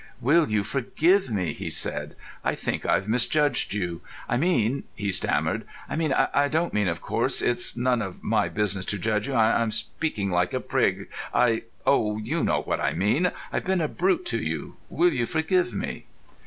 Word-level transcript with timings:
"Will 0.19 0.49
you 0.49 0.63
forgive 0.63 1.29
me?" 1.29 1.53
he 1.53 1.69
said. 1.69 2.15
"I 2.43 2.55
think 2.55 2.87
I've 2.87 3.07
misjudged 3.07 3.75
you. 3.75 4.01
I 4.27 4.35
mean," 4.35 4.83
he 4.95 5.11
stammered—"I 5.11 5.95
mean, 5.95 6.11
I 6.11 6.47
don't 6.47 6.73
mean—of 6.73 7.03
course, 7.03 7.39
it's 7.39 7.77
none 7.77 8.01
of 8.01 8.23
my 8.23 8.49
business 8.49 8.83
to 8.85 8.97
judge 8.97 9.27
you—I'm 9.27 9.69
speaking 9.69 10.31
like 10.31 10.55
a 10.55 10.59
prig, 10.59 11.07
I—oh, 11.35 12.17
you 12.17 12.43
know 12.43 12.61
what 12.63 12.79
I 12.81 12.93
mean. 12.93 13.31
I've 13.53 13.65
been 13.65 13.79
a 13.79 13.87
brute 13.87 14.25
to 14.33 14.39
you. 14.41 14.77
Will 14.89 15.13
you 15.13 15.27
forgive 15.27 15.75
me?" 15.75 16.07